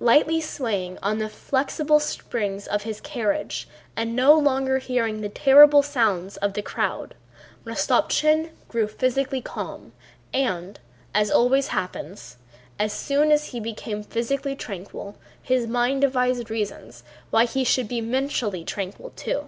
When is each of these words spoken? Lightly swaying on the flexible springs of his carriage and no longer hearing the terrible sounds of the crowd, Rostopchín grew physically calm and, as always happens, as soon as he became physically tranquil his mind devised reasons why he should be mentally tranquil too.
Lightly 0.00 0.40
swaying 0.40 0.98
on 1.04 1.18
the 1.18 1.28
flexible 1.28 2.00
springs 2.00 2.66
of 2.66 2.82
his 2.82 3.00
carriage 3.00 3.68
and 3.94 4.16
no 4.16 4.34
longer 4.36 4.78
hearing 4.78 5.20
the 5.20 5.28
terrible 5.28 5.84
sounds 5.84 6.36
of 6.38 6.54
the 6.54 6.62
crowd, 6.62 7.14
Rostopchín 7.64 8.50
grew 8.66 8.88
physically 8.88 9.40
calm 9.40 9.92
and, 10.34 10.80
as 11.14 11.30
always 11.30 11.68
happens, 11.68 12.38
as 12.76 12.92
soon 12.92 13.30
as 13.30 13.50
he 13.50 13.60
became 13.60 14.02
physically 14.02 14.56
tranquil 14.56 15.16
his 15.40 15.68
mind 15.68 16.00
devised 16.00 16.50
reasons 16.50 17.04
why 17.30 17.44
he 17.44 17.62
should 17.62 17.86
be 17.86 18.00
mentally 18.00 18.64
tranquil 18.64 19.10
too. 19.14 19.46